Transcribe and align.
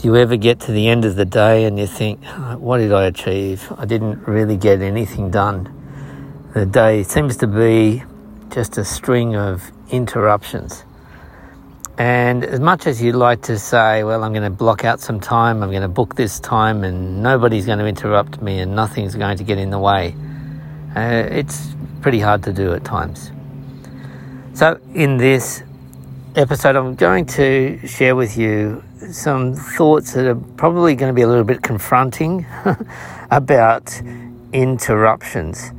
Do 0.00 0.08
you 0.08 0.16
ever 0.16 0.38
get 0.38 0.60
to 0.60 0.72
the 0.72 0.88
end 0.88 1.04
of 1.04 1.16
the 1.16 1.26
day 1.26 1.66
and 1.66 1.78
you 1.78 1.86
think, 1.86 2.24
what 2.56 2.78
did 2.78 2.90
I 2.90 3.04
achieve? 3.04 3.70
I 3.76 3.84
didn't 3.84 4.26
really 4.26 4.56
get 4.56 4.80
anything 4.80 5.30
done. 5.30 5.68
The 6.54 6.64
day 6.64 7.02
seems 7.02 7.36
to 7.36 7.46
be 7.46 8.02
just 8.48 8.78
a 8.78 8.84
string 8.86 9.36
of 9.36 9.70
interruptions. 9.90 10.84
And 11.98 12.46
as 12.46 12.60
much 12.60 12.86
as 12.86 13.02
you'd 13.02 13.14
like 13.14 13.42
to 13.42 13.58
say, 13.58 14.02
well, 14.02 14.24
I'm 14.24 14.32
going 14.32 14.42
to 14.42 14.48
block 14.48 14.86
out 14.86 15.00
some 15.00 15.20
time, 15.20 15.62
I'm 15.62 15.68
going 15.68 15.82
to 15.82 15.88
book 15.88 16.14
this 16.14 16.40
time, 16.40 16.82
and 16.82 17.22
nobody's 17.22 17.66
going 17.66 17.80
to 17.80 17.86
interrupt 17.86 18.40
me 18.40 18.58
and 18.60 18.74
nothing's 18.74 19.14
going 19.14 19.36
to 19.36 19.44
get 19.44 19.58
in 19.58 19.68
the 19.68 19.78
way, 19.78 20.16
uh, 20.96 21.26
it's 21.30 21.74
pretty 22.00 22.20
hard 22.20 22.42
to 22.44 22.54
do 22.54 22.72
at 22.72 22.86
times. 22.86 23.32
So, 24.54 24.80
in 24.94 25.18
this 25.18 25.62
episode, 26.36 26.76
I'm 26.76 26.94
going 26.94 27.26
to 27.26 27.86
share 27.86 28.16
with 28.16 28.38
you 28.38 28.82
some 29.10 29.54
thoughts 29.54 30.12
that 30.12 30.26
are 30.26 30.34
probably 30.34 30.94
going 30.94 31.08
to 31.10 31.14
be 31.14 31.22
a 31.22 31.28
little 31.28 31.44
bit 31.44 31.62
confronting 31.62 32.46
about 33.30 34.00
interruptions 34.52 35.70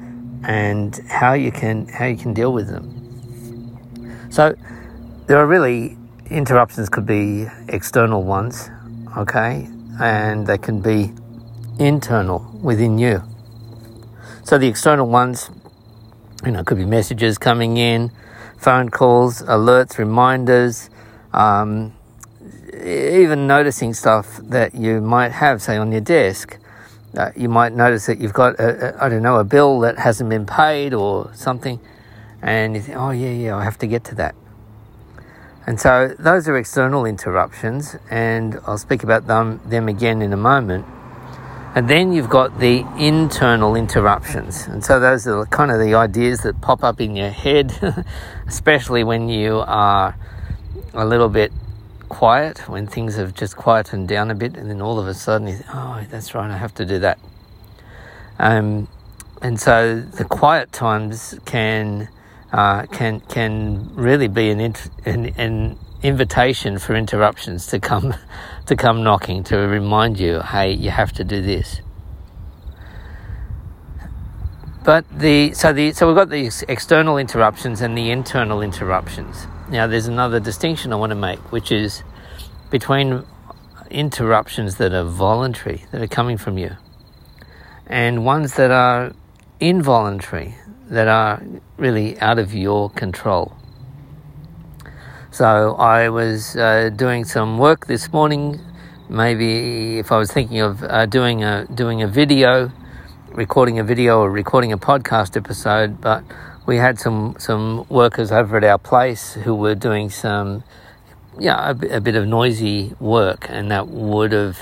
and 0.43 0.99
how 1.07 1.33
you 1.33 1.51
can 1.51 1.87
how 1.87 2.05
you 2.05 2.17
can 2.17 2.33
deal 2.33 2.51
with 2.51 2.67
them. 2.67 2.97
So 4.31 4.55
there 5.27 5.37
are 5.37 5.45
really 5.45 5.97
interruptions 6.29 6.89
could 6.89 7.05
be 7.05 7.45
external 7.67 8.23
ones, 8.23 8.69
okay, 9.17 9.67
and 9.99 10.47
they 10.47 10.57
can 10.57 10.81
be 10.81 11.13
internal 11.79 12.39
within 12.61 12.97
you. 12.97 13.21
So 14.43 14.57
the 14.57 14.67
external 14.67 15.07
ones, 15.07 15.51
you 16.43 16.51
know, 16.51 16.63
could 16.63 16.77
be 16.77 16.85
messages 16.85 17.37
coming 17.37 17.77
in, 17.77 18.11
phone 18.57 18.89
calls, 18.89 19.41
alerts, 19.43 19.97
reminders, 19.97 20.89
um, 21.33 21.93
even 22.73 23.47
noticing 23.47 23.93
stuff 23.93 24.37
that 24.37 24.73
you 24.75 25.01
might 25.01 25.31
have, 25.31 25.61
say, 25.61 25.77
on 25.77 25.91
your 25.91 26.01
desk. 26.01 26.57
Uh, 27.17 27.31
you 27.35 27.49
might 27.49 27.73
notice 27.73 28.05
that 28.05 28.19
you've 28.19 28.33
got, 28.33 28.59
I 28.59 29.09
don't 29.09 29.21
know, 29.21 29.35
a 29.37 29.43
bill 29.43 29.81
that 29.81 29.97
hasn't 29.97 30.29
been 30.29 30.45
paid 30.45 30.93
or 30.93 31.29
something, 31.33 31.79
and 32.41 32.75
you 32.75 32.81
think, 32.81 32.97
oh, 32.97 33.11
yeah, 33.11 33.31
yeah, 33.31 33.57
I 33.57 33.63
have 33.63 33.77
to 33.79 33.87
get 33.87 34.05
to 34.05 34.15
that. 34.15 34.35
And 35.67 35.79
so 35.79 36.15
those 36.17 36.47
are 36.47 36.57
external 36.57 37.05
interruptions, 37.05 37.97
and 38.09 38.59
I'll 38.65 38.77
speak 38.77 39.03
about 39.03 39.27
them, 39.27 39.59
them 39.65 39.89
again 39.89 40.21
in 40.21 40.31
a 40.31 40.37
moment. 40.37 40.85
And 41.75 41.89
then 41.89 42.11
you've 42.11 42.29
got 42.29 42.59
the 42.59 42.85
internal 42.97 43.75
interruptions. 43.75 44.67
And 44.67 44.83
so 44.83 44.99
those 44.99 45.27
are 45.27 45.45
kind 45.45 45.71
of 45.71 45.79
the 45.79 45.93
ideas 45.93 46.41
that 46.41 46.59
pop 46.61 46.83
up 46.83 46.99
in 46.99 47.15
your 47.15 47.29
head, 47.29 48.05
especially 48.47 49.03
when 49.03 49.29
you 49.29 49.63
are 49.65 50.17
a 50.93 51.05
little 51.05 51.29
bit 51.29 51.53
quiet, 52.11 52.67
when 52.67 52.87
things 52.87 53.15
have 53.15 53.33
just 53.33 53.55
quietened 53.55 54.09
down 54.09 54.29
a 54.29 54.35
bit, 54.35 54.57
and 54.57 54.69
then 54.69 54.81
all 54.81 54.99
of 54.99 55.07
a 55.07 55.13
sudden 55.13 55.47
you 55.47 55.55
think, 55.55 55.69
oh, 55.73 56.05
that's 56.09 56.35
right, 56.35 56.51
I 56.51 56.57
have 56.57 56.73
to 56.75 56.85
do 56.85 56.99
that. 56.99 57.17
Um, 58.37 58.89
and 59.41 59.57
so 59.57 60.01
the 60.01 60.25
quiet 60.25 60.73
times 60.73 61.39
can 61.45 62.09
uh, 62.51 62.85
can 62.87 63.21
can 63.21 63.89
really 63.95 64.27
be 64.27 64.49
an, 64.49 64.59
an, 65.05 65.25
an 65.37 65.77
invitation 66.03 66.79
for 66.79 66.95
interruptions 66.95 67.65
to 67.67 67.79
come 67.79 68.13
to 68.65 68.75
come 68.75 69.03
knocking 69.03 69.43
to 69.45 69.55
remind 69.57 70.19
you, 70.19 70.41
hey, 70.41 70.73
you 70.73 70.89
have 70.89 71.13
to 71.13 71.23
do 71.23 71.41
this. 71.41 71.79
But 74.83 75.05
the 75.17 75.53
so 75.53 75.71
the 75.71 75.93
so 75.93 76.07
we've 76.07 76.15
got 76.15 76.29
these 76.29 76.63
external 76.67 77.17
interruptions 77.17 77.79
and 77.79 77.97
the 77.97 78.11
internal 78.11 78.61
interruptions. 78.61 79.47
Now, 79.71 79.87
there's 79.87 80.07
another 80.07 80.41
distinction 80.41 80.91
I 80.91 80.97
want 80.97 81.11
to 81.11 81.15
make, 81.15 81.39
which 81.53 81.71
is 81.71 82.03
between 82.69 83.23
interruptions 83.89 84.75
that 84.75 84.93
are 84.93 85.05
voluntary, 85.05 85.85
that 85.93 86.01
are 86.01 86.07
coming 86.07 86.35
from 86.35 86.57
you, 86.57 86.71
and 87.87 88.25
ones 88.25 88.55
that 88.55 88.69
are 88.69 89.13
involuntary, 89.61 90.55
that 90.89 91.07
are 91.07 91.41
really 91.77 92.19
out 92.19 92.37
of 92.37 92.53
your 92.53 92.89
control. 92.89 93.55
So 95.31 95.75
I 95.75 96.09
was 96.09 96.57
uh, 96.57 96.89
doing 96.93 97.23
some 97.23 97.57
work 97.57 97.87
this 97.87 98.11
morning. 98.11 98.59
Maybe 99.07 99.99
if 99.99 100.11
I 100.11 100.17
was 100.17 100.33
thinking 100.33 100.59
of 100.59 100.83
uh, 100.83 101.05
doing 101.05 101.45
a 101.45 101.65
doing 101.73 102.01
a 102.01 102.07
video, 102.09 102.73
recording 103.29 103.79
a 103.79 103.85
video 103.85 104.19
or 104.19 104.29
recording 104.29 104.73
a 104.73 104.77
podcast 104.77 105.37
episode, 105.37 106.01
but 106.01 106.25
we 106.65 106.77
had 106.77 106.99
some 106.99 107.35
some 107.39 107.85
workers 107.89 108.31
over 108.31 108.57
at 108.57 108.63
our 108.63 108.77
place 108.77 109.33
who 109.33 109.55
were 109.55 109.75
doing 109.75 110.09
some 110.09 110.63
yeah 111.39 111.69
a, 111.71 111.97
a 111.97 112.01
bit 112.01 112.15
of 112.15 112.27
noisy 112.27 112.95
work 112.99 113.47
and 113.49 113.71
that 113.71 113.87
would 113.87 114.31
have 114.31 114.59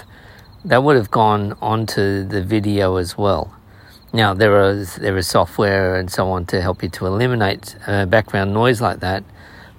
that 0.63 0.83
would 0.83 0.95
have 0.95 1.09
gone 1.09 1.57
onto 1.61 2.23
the 2.23 2.41
video 2.41 2.97
as 2.97 3.17
well. 3.17 3.53
Now 4.13 4.33
there 4.33 4.69
is 4.69 4.95
there 4.95 5.17
is 5.17 5.27
software 5.27 5.95
and 5.95 6.11
so 6.11 6.29
on 6.31 6.45
to 6.47 6.61
help 6.61 6.83
you 6.83 6.89
to 6.89 7.05
eliminate 7.05 7.75
uh, 7.85 8.05
background 8.05 8.53
noise 8.53 8.81
like 8.81 9.01
that 9.01 9.23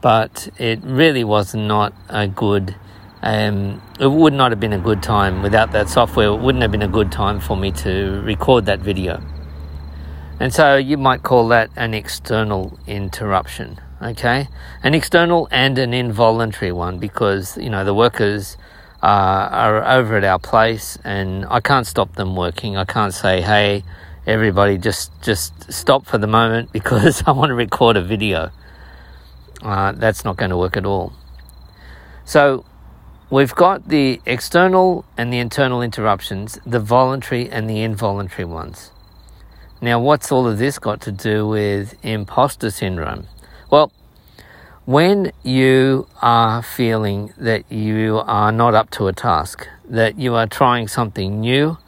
but 0.00 0.48
it 0.58 0.80
really 0.82 1.24
was 1.24 1.54
not 1.54 1.92
a 2.08 2.26
good 2.26 2.74
um, 3.22 3.82
it 3.98 4.06
would 4.06 4.32
not 4.32 4.50
have 4.50 4.60
been 4.60 4.72
a 4.72 4.78
good 4.78 5.02
time. 5.02 5.42
Without 5.42 5.72
that 5.72 5.88
software 5.88 6.28
it 6.28 6.36
wouldn't 6.36 6.62
have 6.62 6.70
been 6.70 6.82
a 6.82 6.88
good 6.88 7.12
time 7.12 7.40
for 7.40 7.56
me 7.56 7.70
to 7.72 8.20
record 8.22 8.66
that 8.66 8.80
video 8.80 9.22
and 10.40 10.54
so 10.54 10.76
you 10.76 10.96
might 10.96 11.22
call 11.22 11.48
that 11.48 11.68
an 11.76 11.92
external 11.92 12.78
interruption, 12.86 13.78
okay? 14.00 14.48
An 14.82 14.94
external 14.94 15.46
and 15.50 15.78
an 15.78 15.92
involuntary 15.92 16.72
one 16.72 16.98
because, 16.98 17.58
you 17.58 17.68
know, 17.68 17.84
the 17.84 17.92
workers 17.92 18.56
uh, 19.02 19.06
are 19.52 19.84
over 19.86 20.16
at 20.16 20.24
our 20.24 20.38
place 20.38 20.98
and 21.04 21.44
I 21.50 21.60
can't 21.60 21.86
stop 21.86 22.14
them 22.14 22.36
working. 22.36 22.78
I 22.78 22.86
can't 22.86 23.12
say, 23.12 23.42
hey, 23.42 23.84
everybody 24.26 24.78
just, 24.78 25.12
just 25.20 25.70
stop 25.70 26.06
for 26.06 26.16
the 26.16 26.26
moment 26.26 26.72
because 26.72 27.22
I 27.26 27.32
want 27.32 27.50
to 27.50 27.54
record 27.54 27.98
a 27.98 28.02
video. 28.02 28.50
Uh, 29.60 29.92
that's 29.92 30.24
not 30.24 30.38
going 30.38 30.50
to 30.50 30.56
work 30.56 30.74
at 30.78 30.86
all. 30.86 31.12
So 32.24 32.64
we've 33.28 33.54
got 33.54 33.88
the 33.88 34.22
external 34.24 35.04
and 35.18 35.30
the 35.30 35.38
internal 35.38 35.82
interruptions, 35.82 36.58
the 36.64 36.80
voluntary 36.80 37.50
and 37.50 37.68
the 37.68 37.82
involuntary 37.82 38.46
ones. 38.46 38.90
Now, 39.82 39.98
what's 39.98 40.30
all 40.30 40.46
of 40.46 40.58
this 40.58 40.78
got 40.78 41.00
to 41.02 41.12
do 41.12 41.48
with 41.48 41.94
imposter 42.04 42.70
syndrome? 42.70 43.26
Well, 43.70 43.90
when 44.84 45.32
you 45.42 46.06
are 46.20 46.62
feeling 46.62 47.32
that 47.38 47.70
you 47.72 48.18
are 48.26 48.52
not 48.52 48.74
up 48.74 48.90
to 48.90 49.06
a 49.06 49.14
task, 49.14 49.66
that 49.88 50.18
you 50.18 50.34
are 50.34 50.46
trying 50.46 50.86
something 50.86 51.40
new, 51.40 51.78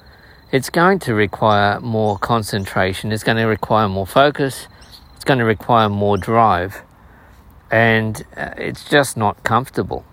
it's 0.50 0.70
going 0.70 1.00
to 1.00 1.12
require 1.12 1.80
more 1.80 2.16
concentration, 2.16 3.12
it's 3.12 3.24
going 3.24 3.36
to 3.36 3.44
require 3.44 3.90
more 3.90 4.06
focus, 4.06 4.68
it's 5.14 5.24
going 5.24 5.40
to 5.40 5.44
require 5.44 5.90
more 5.90 6.16
drive, 6.16 6.80
and 7.70 8.24
uh, 8.38 8.54
it's 8.56 8.88
just 8.88 9.18
not 9.18 9.44
comfortable. 9.44 10.06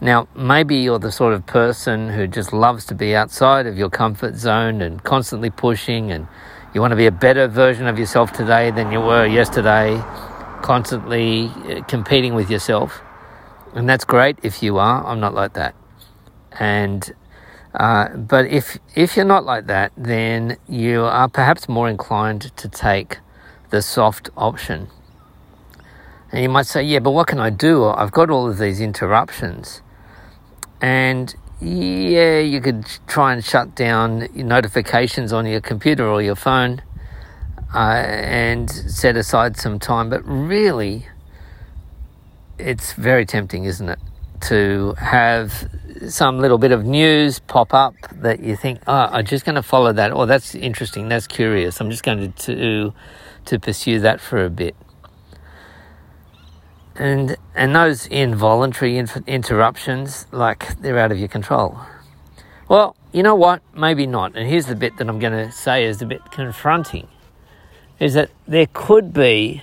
Now, 0.00 0.28
maybe 0.36 0.76
you're 0.76 1.00
the 1.00 1.10
sort 1.10 1.34
of 1.34 1.46
person 1.46 2.10
who 2.10 2.28
just 2.28 2.52
loves 2.52 2.84
to 2.84 2.94
be 2.94 3.16
outside 3.16 3.66
of 3.66 3.76
your 3.76 3.90
comfort 3.90 4.36
zone 4.36 4.80
and 4.80 5.02
constantly 5.02 5.50
pushing 5.50 6.12
and 6.12 6.28
you 6.74 6.80
want 6.80 6.92
to 6.92 6.96
be 6.96 7.06
a 7.06 7.12
better 7.12 7.48
version 7.48 7.86
of 7.86 7.98
yourself 7.98 8.32
today 8.32 8.70
than 8.70 8.92
you 8.92 9.00
were 9.00 9.26
yesterday, 9.26 10.02
constantly 10.62 11.46
uh, 11.46 11.82
competing 11.84 12.34
with 12.34 12.50
yourself. 12.50 13.00
And 13.74 13.88
that's 13.88 14.04
great 14.04 14.38
if 14.42 14.62
you 14.62 14.78
are. 14.78 15.06
I'm 15.06 15.20
not 15.20 15.34
like 15.34 15.54
that. 15.54 15.74
And 16.52 17.10
uh, 17.74 18.08
but 18.16 18.46
if 18.46 18.78
if 18.94 19.16
you're 19.16 19.24
not 19.24 19.44
like 19.44 19.66
that, 19.66 19.92
then 19.96 20.56
you 20.68 21.04
are 21.04 21.28
perhaps 21.28 21.68
more 21.68 21.88
inclined 21.88 22.56
to 22.56 22.68
take 22.68 23.18
the 23.70 23.82
soft 23.82 24.30
option. 24.36 24.88
And 26.30 26.42
you 26.42 26.48
might 26.48 26.66
say, 26.66 26.82
yeah, 26.82 26.98
but 26.98 27.12
what 27.12 27.26
can 27.26 27.38
I 27.38 27.50
do? 27.50 27.84
I've 27.86 28.12
got 28.12 28.30
all 28.30 28.48
of 28.50 28.58
these 28.58 28.80
interruptions. 28.80 29.80
And 30.80 31.34
yeah, 31.60 32.38
you 32.38 32.60
could 32.60 32.86
try 33.06 33.32
and 33.32 33.44
shut 33.44 33.74
down 33.74 34.28
notifications 34.34 35.32
on 35.32 35.46
your 35.46 35.60
computer 35.60 36.06
or 36.06 36.22
your 36.22 36.36
phone 36.36 36.82
uh, 37.74 37.78
and 37.78 38.70
set 38.70 39.16
aside 39.16 39.56
some 39.56 39.78
time. 39.78 40.08
But 40.08 40.22
really, 40.24 41.06
it's 42.58 42.92
very 42.92 43.26
tempting, 43.26 43.64
isn't 43.64 43.88
it? 43.88 43.98
To 44.42 44.94
have 44.98 45.68
some 46.08 46.38
little 46.38 46.58
bit 46.58 46.70
of 46.70 46.84
news 46.84 47.40
pop 47.40 47.74
up 47.74 47.94
that 48.12 48.40
you 48.40 48.54
think, 48.54 48.80
oh, 48.86 49.08
I'm 49.10 49.26
just 49.26 49.44
going 49.44 49.56
to 49.56 49.62
follow 49.62 49.92
that. 49.92 50.12
Oh, 50.12 50.26
that's 50.26 50.54
interesting. 50.54 51.08
That's 51.08 51.26
curious. 51.26 51.80
I'm 51.80 51.90
just 51.90 52.04
going 52.04 52.32
to, 52.32 52.54
to, 52.54 52.94
to 53.46 53.58
pursue 53.58 53.98
that 54.00 54.20
for 54.20 54.44
a 54.44 54.50
bit 54.50 54.76
and 56.98 57.36
and 57.54 57.74
those 57.74 58.06
involuntary 58.06 58.98
inf- 58.98 59.26
interruptions, 59.26 60.26
like 60.32 60.78
they're 60.80 60.98
out 60.98 61.12
of 61.12 61.18
your 61.18 61.28
control. 61.28 61.78
Well, 62.68 62.96
you 63.12 63.22
know 63.22 63.34
what? 63.34 63.62
Maybe 63.74 64.06
not. 64.06 64.36
And 64.36 64.48
here's 64.48 64.66
the 64.66 64.74
bit 64.74 64.96
that 64.98 65.08
I'm 65.08 65.18
going 65.18 65.32
to 65.32 65.50
say 65.50 65.84
is 65.84 66.02
a 66.02 66.06
bit 66.06 66.30
confronting: 66.30 67.08
is 67.98 68.14
that 68.14 68.30
there 68.46 68.66
could 68.72 69.12
be 69.12 69.62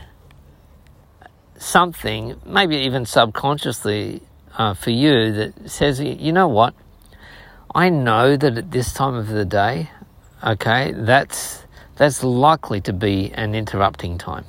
something, 1.57 2.39
maybe 2.45 2.77
even 2.77 3.05
subconsciously 3.05 4.21
uh, 4.57 4.73
for 4.73 4.91
you, 4.91 5.31
that 5.31 5.69
says, 5.69 5.99
you 5.99 6.31
know 6.31 6.47
what? 6.47 6.73
I 7.73 7.89
know 7.89 8.37
that 8.37 8.57
at 8.57 8.71
this 8.71 8.93
time 8.93 9.15
of 9.15 9.27
the 9.27 9.45
day, 9.45 9.89
okay, 10.43 10.93
that's 10.95 11.63
that's 11.97 12.23
likely 12.23 12.81
to 12.81 12.93
be 12.93 13.31
an 13.33 13.55
interrupting 13.55 14.17
time. 14.17 14.45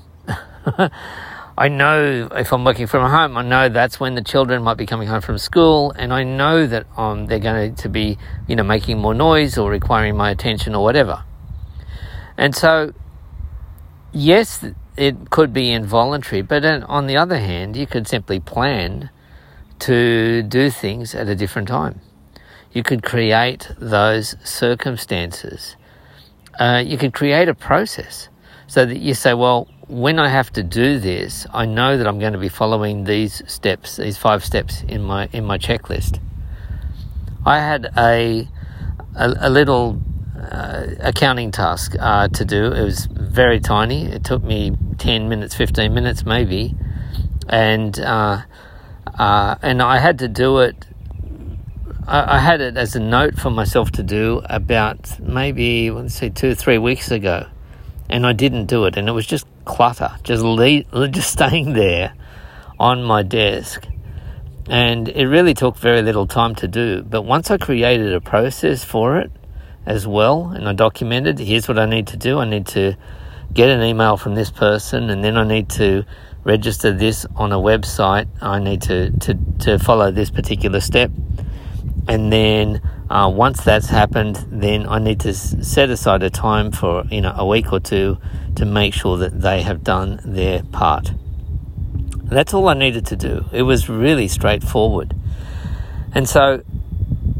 I 1.59 1.69
know 1.69 2.29
if 2.33 2.53
I'm 2.53 2.65
working 2.65 2.87
from 2.87 3.11
home, 3.11 3.39
I 3.39 3.43
know 3.43 3.71
that's 3.71 3.99
when 3.99 4.15
the 4.15 4.23
children 4.23 4.63
might 4.63 4.77
be 4.77 4.85
coming 4.85 5.09
home 5.09 5.23
from 5.23 5.39
school, 5.39 5.91
and 5.93 6.13
I 6.13 6.23
know 6.23 6.67
that 6.67 6.87
um, 6.99 7.27
they're 7.27 7.39
going 7.39 7.75
to 7.77 7.89
be, 7.89 8.19
you 8.47 8.57
know, 8.57 8.63
making 8.63 8.99
more 8.99 9.15
noise 9.15 9.57
or 9.57 9.71
requiring 9.71 10.17
my 10.17 10.31
attention 10.31 10.75
or 10.75 10.85
whatever. 10.85 11.25
And 12.37 12.55
so, 12.55 12.93
yes, 14.13 14.67
it 14.99 15.31
could 15.31 15.55
be 15.55 15.71
involuntary, 15.73 16.43
but 16.43 16.63
on 16.65 17.07
the 17.07 17.17
other 17.17 17.39
hand, 17.39 17.75
you 17.75 17.87
could 17.87 18.07
simply 18.07 18.39
plan 18.39 19.09
to 19.79 20.43
do 20.43 20.71
things 20.71 21.15
at 21.15 21.27
a 21.29 21.35
different 21.35 21.69
time. 21.69 22.01
You 22.71 22.83
could 22.83 23.03
create 23.03 23.71
those 23.79 24.37
circumstances. 24.45 25.77
Uh, 26.61 26.83
you 26.85 26.99
could 26.99 27.15
create 27.15 27.49
a 27.49 27.55
process 27.55 28.29
so 28.67 28.85
that 28.85 28.99
you 28.99 29.15
say, 29.15 29.33
well, 29.33 29.69
when 29.89 30.19
I 30.19 30.29
have 30.29 30.53
to 30.55 30.63
do 30.63 30.99
this, 30.99 31.47
I 31.53 31.65
know 31.65 31.97
that 31.97 32.07
I'm 32.07 32.19
going 32.19 32.33
to 32.33 32.39
be 32.39 32.49
following 32.49 33.05
these 33.05 33.43
steps, 33.47 33.97
these 33.97 34.19
five 34.19 34.45
steps 34.45 34.83
in 34.83 35.03
my 35.03 35.29
in 35.33 35.45
my 35.45 35.59
checklist. 35.59 36.21
I 37.45 37.61
had 37.61 37.93
a 37.97 38.49
a, 39.15 39.35
a 39.41 39.51
little 39.51 40.01
uh, 40.37 40.87
accounting 41.01 41.53
task 41.53 41.95
uh, 41.99 42.29
to 42.29 42.45
do. 42.45 42.73
It 42.73 42.83
was 42.83 43.07
very 43.07 43.61
tiny. 43.61 44.07
It 44.07 44.25
took 44.25 44.43
me 44.43 44.77
ten 44.99 45.29
minutes, 45.29 45.55
fifteen 45.55 45.95
minutes, 45.95 46.25
maybe, 46.25 46.75
and 47.49 47.99
uh, 48.01 48.43
uh 49.19 49.55
and 49.63 49.81
I 49.81 49.99
had 49.99 50.19
to 50.19 50.29
do 50.29 50.59
it. 50.59 50.85
I, 52.09 52.37
I 52.37 52.39
had 52.41 52.61
it 52.61 52.77
as 52.77 52.97
a 52.97 53.01
note 53.01 53.39
for 53.39 53.51
myself 53.51 53.93
to 53.93 54.03
do 54.03 54.43
about 54.47 55.21
maybe 55.21 55.93
let's 55.93 56.15
say 56.15 56.29
two, 56.29 56.51
or 56.51 56.55
three 56.57 56.79
weeks 56.79 57.13
ago 57.13 57.47
and 58.09 58.25
I 58.27 58.33
didn't 58.33 58.67
do 58.67 58.85
it, 58.85 58.97
and 58.97 59.09
it 59.09 59.13
was 59.13 59.27
just 59.27 59.47
clutter, 59.67 60.17
just 60.23 60.43
leave, 60.43 60.87
just 61.11 61.33
staying 61.33 61.75
there 61.75 62.15
on 62.79 63.03
my 63.03 63.23
desk, 63.23 63.87
and 64.69 65.09
it 65.09 65.27
really 65.27 65.53
took 65.53 65.77
very 65.77 66.01
little 66.01 66.27
time 66.27 66.55
to 66.55 66.67
do. 66.67 67.03
But 67.03 67.23
once 67.23 67.51
I 67.51 67.59
created 67.59 68.15
a 68.15 68.21
process 68.23 68.83
for 68.83 69.19
it 69.19 69.31
as 69.85 70.07
well, 70.07 70.49
and 70.49 70.67
I 70.67 70.73
documented, 70.73 71.39
here's 71.39 71.69
what 71.69 71.79
I 71.79 71.87
need 71.87 72.07
to 72.09 72.17
do. 72.17 72.39
I 72.39 72.47
need 72.47 72.67
to 72.69 72.97
get 73.53 73.69
an 73.69 73.83
email 73.83 74.17
from 74.17 74.35
this 74.35 74.51
person, 74.51 75.11
and 75.11 75.23
then 75.23 75.37
I 75.37 75.45
need 75.45 75.69
to 75.71 76.05
register 76.45 76.93
this 76.93 77.27
on 77.37 77.53
a 77.53 77.59
website. 77.59 78.29
I 78.41 78.59
need 78.59 78.83
to 78.83 79.11
to 79.11 79.35
to 79.61 79.79
follow 79.79 80.11
this 80.11 80.31
particular 80.31 80.81
step, 80.81 81.11
and 82.09 82.33
then 82.33 82.81
uh, 83.11 83.31
once 83.33 83.63
that's 83.63 83.89
happened, 83.89 84.45
then 84.51 84.89
I 84.89 84.99
need 84.99 85.21
to 85.21 85.35
set 85.35 85.91
aside 85.91 86.23
a 86.23 86.31
time 86.31 86.73
for 86.73 87.05
you 87.11 87.21
know 87.21 87.35
a 87.37 87.47
week 87.47 87.73
or 87.73 87.81
two 87.81 88.19
to 88.57 88.65
make 88.65 88.95
sure 88.95 89.17
that 89.19 89.41
they 89.41 89.63
have 89.63 89.85
done 89.85 90.21
their 90.25 90.63
part. 90.65 91.13
That's 92.25 92.53
all 92.55 92.69
I 92.69 92.75
needed 92.75 93.07
to 93.07 93.17
do. 93.17 93.47
It 93.53 93.63
was 93.63 93.89
really 93.89 94.29
straightforward, 94.29 95.15
and 96.15 96.29
so 96.29 96.63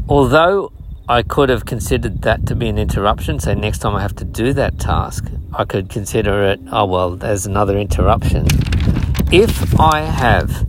although 0.07 0.71
I 1.09 1.23
could 1.23 1.49
have 1.49 1.65
considered 1.65 2.21
that 2.23 2.45
to 2.47 2.55
be 2.55 2.67
an 2.67 2.77
interruption, 2.77 3.39
so 3.39 3.53
next 3.53 3.79
time 3.79 3.95
I 3.95 4.01
have 4.01 4.15
to 4.17 4.25
do 4.25 4.53
that 4.53 4.79
task, 4.79 5.25
I 5.53 5.65
could 5.65 5.89
consider 5.89 6.43
it. 6.43 6.59
Oh 6.71 6.85
well, 6.85 7.15
there's 7.15 7.45
another 7.45 7.77
interruption. 7.77 8.47
If 9.31 9.79
I 9.79 10.01
have 10.01 10.65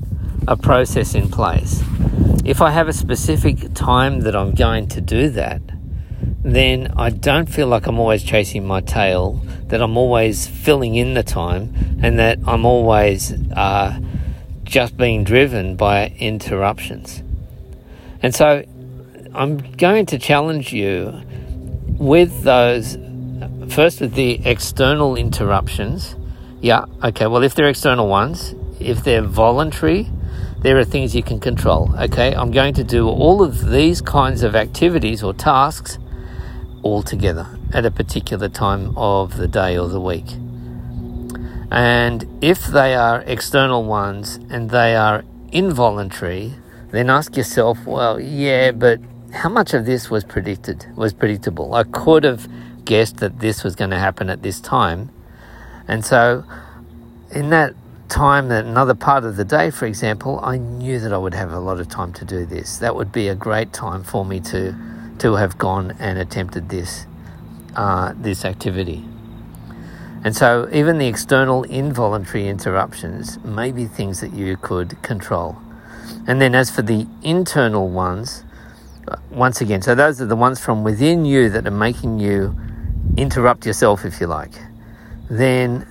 a 0.49 0.57
process 0.57 1.15
in 1.15 1.29
place 1.29 1.83
if 2.49 2.63
I 2.63 2.71
have 2.71 2.89
a 2.89 2.95
specific 2.95 3.75
time 3.75 4.21
that 4.21 4.35
I'm 4.35 4.55
going 4.55 4.89
to 4.89 5.03
do 5.03 5.29
that, 5.29 5.61
then 6.43 6.91
I 6.97 7.11
don't 7.11 7.45
feel 7.45 7.67
like 7.67 7.87
I'm 7.87 7.99
always 7.99 8.23
chasing 8.23 8.67
my 8.67 8.81
tail, 8.81 9.43
that 9.67 9.83
I'm 9.83 9.99
always 9.99 10.47
filling 10.47 10.95
in 10.95 11.13
the 11.13 11.23
time, 11.23 11.75
and 12.03 12.19
that 12.19 12.39
I'm 12.47 12.65
always 12.65 13.35
uh, 13.53 14.01
just 14.65 14.97
being 14.97 15.25
driven 15.25 15.77
by 15.77 16.15
interruptions. 16.19 17.23
And 18.23 18.35
so 18.35 18.65
I'm 19.35 19.59
going 19.73 20.07
to 20.07 20.19
challenge 20.19 20.73
you 20.73 21.21
with 21.99 22.45
those, 22.45 22.97
first 23.69 24.01
with 24.01 24.15
the 24.15 24.41
external 24.47 25.17
interruptions. 25.17 26.17
Yeah, 26.63 26.87
okay, 27.05 27.27
well, 27.27 27.43
if 27.43 27.55
they're 27.55 27.69
external 27.69 28.09
ones, 28.09 28.55
if 28.81 29.05
they're 29.05 29.21
voluntary, 29.21 30.09
there 30.61 30.77
are 30.79 30.85
things 30.85 31.15
you 31.15 31.23
can 31.23 31.39
control. 31.39 31.95
Okay, 31.99 32.35
I'm 32.35 32.51
going 32.51 32.75
to 32.75 32.85
do 32.85 33.09
all 33.09 33.43
of 33.43 33.69
these 33.71 34.01
kinds 34.01 34.43
of 34.43 34.57
activities 34.57 35.23
or 35.23 35.33
tasks 35.33 35.99
all 36.83 37.03
together 37.03 37.47
at 37.73 37.85
a 37.85 37.91
particular 37.91 38.49
time 38.49 38.97
of 38.97 39.37
the 39.37 39.47
day 39.47 39.79
or 39.79 39.89
the 39.89 40.01
week. 40.01 40.27
And 41.71 42.27
if 42.41 42.67
they 42.67 42.95
are 42.95 43.21
external 43.23 43.85
ones 43.85 44.37
and 44.51 44.71
they 44.71 44.97
are 44.97 45.25
involuntary, 45.53 46.55
then 46.91 47.11
ask 47.11 47.37
yourself, 47.37 47.85
well, 47.85 48.19
yeah, 48.19 48.73
but 48.73 49.01
how 49.33 49.49
much 49.49 49.75
of 49.75 49.85
this 49.85 50.11
was 50.11 50.25
predicted, 50.25 50.87
was 50.97 51.13
predictable? 51.13 51.75
I 51.75 51.85
could 51.85 52.25
have 52.25 52.49
guessed 52.85 53.19
that 53.19 53.41
this 53.41 53.63
was 53.63 53.77
going 53.77 53.91
to 53.91 53.99
happen 53.99 54.31
at 54.31 54.43
this 54.43 54.61
time. 54.61 55.11
And 55.87 56.05
so, 56.05 56.45
in 57.31 57.51
that 57.51 57.75
time 58.09 58.49
that 58.49 58.65
another 58.65 58.95
part 58.95 59.25
of 59.25 59.37
the 59.37 59.45
day, 59.45 59.71
for 59.71 59.87
example, 59.87 60.41
I 60.43 60.57
knew 60.57 60.99
that 60.99 61.13
I 61.13 61.19
would 61.19 61.35
have 61.35 61.53
a 61.53 61.61
lot 61.61 61.81
of 61.81 61.89
time 61.89 62.13
to 62.15 62.25
do 62.25 62.45
this. 62.47 62.79
That 62.79 62.97
would 62.97 63.13
be 63.13 63.29
a 63.29 63.35
great 63.35 63.73
time 63.73 64.03
for 64.03 64.25
me 64.25 64.41
to 64.41 64.75
to 65.19 65.35
have 65.35 65.59
gone 65.59 65.97
and 65.99 66.19
attempted 66.19 66.69
this 66.69 67.07
uh, 67.77 68.15
this 68.17 68.45
activity. 68.45 69.05
And 70.25 70.35
so, 70.35 70.69
even 70.73 70.99
the 70.99 71.07
external 71.07 71.63
involuntary 71.65 72.49
interruptions 72.49 73.39
may 73.45 73.71
be 73.71 73.87
things 73.87 74.21
that 74.21 74.33
you 74.33 74.57
could 74.57 75.01
control. 75.03 75.57
And 76.27 76.41
then, 76.41 76.55
as 76.55 76.71
for 76.71 76.83
the 76.83 77.07
internal 77.23 77.89
ones, 77.89 78.45
uh, 79.07 79.17
once 79.31 79.61
again, 79.61 79.81
so 79.81 79.95
those 79.95 80.21
are 80.21 80.27
the 80.27 80.37
ones 80.37 80.59
from 80.59 80.83
within 80.83 81.25
you 81.25 81.49
that 81.51 81.67
are 81.67 81.71
making 81.71 82.19
you 82.19 82.59
interrupt 83.17 83.65
yourself, 83.65 84.05
if 84.05 84.21
you 84.21 84.27
like. 84.27 84.55
Then, 85.31 85.87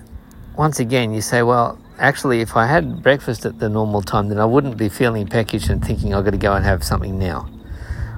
once 0.58 0.80
again, 0.80 1.14
you 1.14 1.22
say, 1.22 1.42
well, 1.42 1.80
actually, 2.00 2.42
if 2.42 2.56
I 2.56 2.66
had 2.66 3.02
breakfast 3.02 3.46
at 3.46 3.60
the 3.60 3.70
normal 3.70 4.02
time, 4.02 4.30
then 4.30 4.40
I 4.40 4.46
wouldn't 4.46 4.78
be 4.78 4.90
feeling 4.90 5.28
peckish 5.28 5.70
and 5.70 5.84
thinking 5.84 6.14
I've 6.14 6.26
got 6.26 6.32
to 6.32 6.38
go 6.38 6.54
and 6.54 6.66
have 6.66 6.84
something 6.84 7.18
now. 7.18 7.50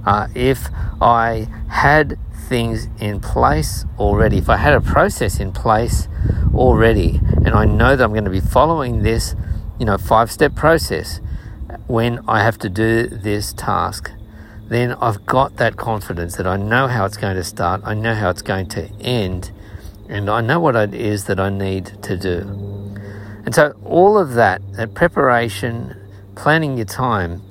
Uh, 0.05 0.27
if 0.33 0.69
I 1.01 1.48
had 1.69 2.17
things 2.48 2.88
in 3.00 3.19
place 3.19 3.86
already, 3.98 4.38
if 4.38 4.50
I 4.50 4.57
had 4.57 4.74
a 4.74 4.81
process 4.81 5.39
in 5.39 5.51
place 5.51 6.07
already, 6.53 7.19
and 7.45 7.50
I 7.50 7.65
know 7.65 7.95
that 7.95 8.03
I'm 8.03 8.12
going 8.12 8.25
to 8.25 8.31
be 8.31 8.39
following 8.39 9.03
this, 9.03 9.36
you 9.79 9.86
know, 9.86 9.98
five 9.98 10.31
step 10.31 10.55
process 10.55 11.21
when 11.88 12.19
I 12.27 12.43
have 12.43 12.57
to 12.59 12.69
do 12.69 13.07
this 13.07 13.53
task, 13.53 14.12
then 14.67 14.93
I've 14.93 15.25
got 15.25 15.57
that 15.57 15.77
confidence 15.77 16.36
that 16.38 16.48
I 16.48 16.57
know 16.57 16.88
how 16.88 17.05
it's 17.05 17.17
going 17.17 17.36
to 17.36 17.43
start, 17.43 17.81
I 17.83 17.93
know 17.93 18.15
how 18.15 18.29
it's 18.29 18.41
going 18.41 18.67
to 18.69 18.89
end, 19.01 19.51
and 20.07 20.29
I 20.29 20.41
know 20.41 20.59
what 20.59 20.75
it 20.75 20.93
is 20.93 21.25
that 21.25 21.39
I 21.39 21.50
need 21.50 22.01
to 22.03 22.17
do. 22.17 22.68
And 23.46 23.55
so, 23.55 23.75
all 23.84 24.17
of 24.17 24.34
that, 24.34 24.62
that 24.74 24.93
preparation, 24.93 25.96
planning 26.36 26.77
your 26.77 26.86
time, 26.86 27.41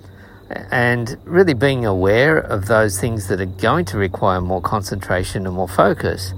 and 0.70 1.18
really 1.24 1.54
being 1.54 1.84
aware 1.84 2.38
of 2.38 2.66
those 2.66 3.00
things 3.00 3.28
that 3.28 3.40
are 3.40 3.46
going 3.46 3.84
to 3.86 3.98
require 3.98 4.40
more 4.40 4.60
concentration 4.60 5.46
and 5.46 5.54
more 5.54 5.68
focus, 5.68 6.32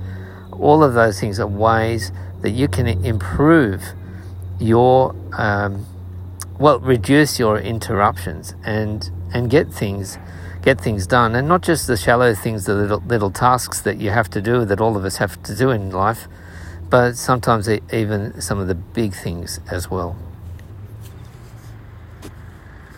all 0.52 0.83
of 0.83 0.95
those 0.95 1.21
things 1.21 1.38
are 1.38 1.47
ways 1.47 2.12
that 2.42 2.50
you 2.50 2.69
can 2.69 2.87
improve 2.87 3.83
your, 4.59 5.14
um, 5.33 5.87
well, 6.59 6.78
reduce 6.80 7.38
your 7.38 7.59
interruptions 7.59 8.54
and 8.64 9.11
and 9.33 9.49
get 9.49 9.73
things 9.73 10.19
get 10.62 10.78
things 10.78 11.07
done, 11.07 11.35
and 11.35 11.49
not 11.49 11.62
just 11.62 11.87
the 11.87 11.97
shallow 11.97 12.35
things, 12.35 12.66
the 12.66 12.75
little 12.75 13.02
little 13.07 13.30
tasks 13.30 13.80
that 13.83 13.99
you 13.99 14.11
have 14.11 14.28
to 14.30 14.42
do 14.42 14.64
that 14.64 14.80
all 14.80 14.97
of 14.97 15.04
us 15.04 15.16
have 15.16 15.42
to 15.42 15.57
do 15.57 15.71
in 15.71 15.90
life 15.90 16.28
but 16.90 17.16
sometimes 17.16 17.68
even 17.92 18.40
some 18.40 18.59
of 18.59 18.66
the 18.68 18.75
big 18.75 19.14
things 19.14 19.61
as 19.70 19.90
well. 19.90 20.16